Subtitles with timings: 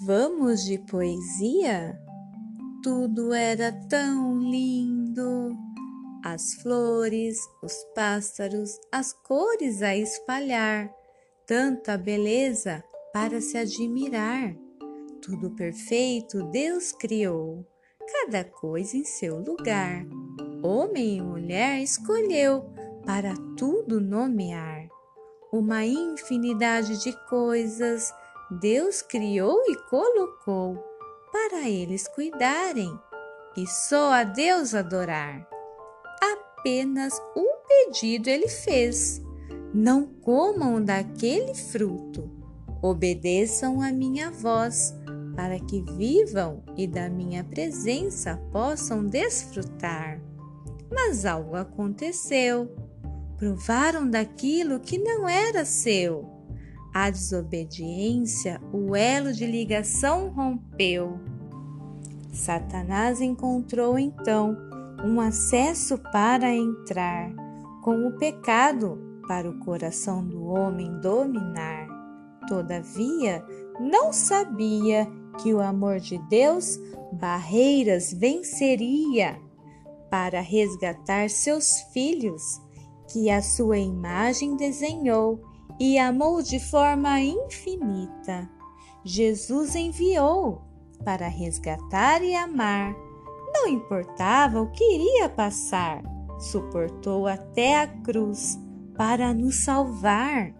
[0.00, 2.00] Vamos de poesia?
[2.84, 5.56] Tudo era tão lindo.
[6.24, 10.88] As flores, os pássaros, as cores a espalhar,
[11.44, 14.54] tanta beleza para se admirar.
[15.20, 17.66] Tudo perfeito Deus criou,
[18.12, 20.06] cada coisa em seu lugar.
[20.62, 22.70] Homem e mulher escolheu
[23.04, 24.88] para tudo nomear.
[25.52, 28.12] Uma infinidade de coisas
[28.50, 30.82] Deus criou e colocou
[31.30, 32.98] para eles cuidarem
[33.54, 35.46] e só a Deus adorar.
[36.22, 39.20] Apenas um pedido ele fez:
[39.74, 42.30] não comam daquele fruto,
[42.80, 44.94] obedeçam a minha voz,
[45.36, 50.22] para que vivam e da minha presença possam desfrutar.
[50.90, 52.74] Mas algo aconteceu.
[53.36, 56.37] Provaram daquilo que não era seu
[56.98, 61.20] a desobediência, o elo de ligação rompeu.
[62.32, 64.56] Satanás encontrou então
[65.04, 67.32] um acesso para entrar,
[67.84, 71.86] com o pecado para o coração do homem dominar.
[72.48, 73.44] Todavia,
[73.78, 75.06] não sabia
[75.40, 76.80] que o amor de Deus
[77.12, 79.38] barreiras venceria
[80.10, 82.60] para resgatar seus filhos,
[83.12, 85.40] que a sua imagem desenhou
[85.80, 88.48] e amou de forma infinita.
[89.04, 90.62] Jesus enviou
[91.04, 92.94] para resgatar e amar.
[93.52, 96.02] Não importava o que iria passar,
[96.38, 98.58] suportou até a cruz
[98.96, 100.52] para nos salvar.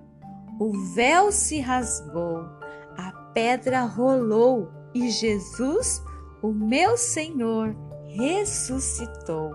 [0.61, 2.45] O véu se rasgou,
[2.97, 6.03] a pedra rolou e Jesus,
[6.43, 9.53] o meu Senhor, ressuscitou.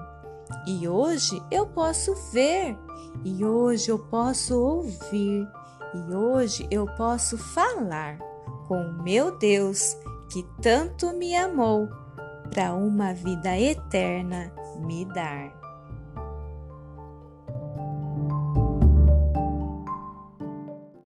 [0.67, 2.77] E hoje eu posso ver,
[3.23, 5.47] e hoje eu posso ouvir,
[5.93, 8.17] e hoje eu posso falar
[8.67, 9.95] com o meu Deus
[10.29, 11.87] que tanto me amou
[12.49, 15.62] para uma vida eterna me dar.